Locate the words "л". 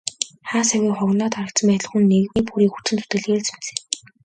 3.41-3.47